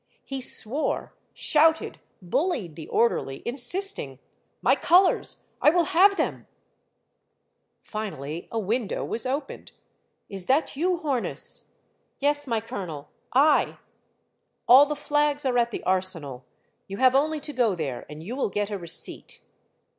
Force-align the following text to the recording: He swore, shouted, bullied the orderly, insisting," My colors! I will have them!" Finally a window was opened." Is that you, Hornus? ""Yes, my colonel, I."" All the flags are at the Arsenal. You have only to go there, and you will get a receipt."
He 0.25 0.41
swore, 0.41 1.13
shouted, 1.31 1.99
bullied 2.23 2.75
the 2.75 2.87
orderly, 2.87 3.43
insisting," 3.45 4.17
My 4.63 4.75
colors! 4.75 5.43
I 5.61 5.69
will 5.69 5.83
have 5.93 6.17
them!" 6.17 6.47
Finally 7.81 8.47
a 8.51 8.57
window 8.57 9.05
was 9.05 9.27
opened." 9.27 9.73
Is 10.27 10.47
that 10.47 10.75
you, 10.75 10.97
Hornus? 11.03 11.65
""Yes, 12.19 12.47
my 12.47 12.59
colonel, 12.59 13.09
I."" 13.33 13.77
All 14.67 14.87
the 14.87 14.95
flags 14.95 15.45
are 15.45 15.59
at 15.59 15.69
the 15.69 15.83
Arsenal. 15.83 16.45
You 16.87 16.97
have 16.97 17.13
only 17.13 17.39
to 17.39 17.53
go 17.53 17.75
there, 17.75 18.07
and 18.09 18.23
you 18.23 18.35
will 18.35 18.49
get 18.49 18.71
a 18.71 18.79
receipt." 18.79 19.39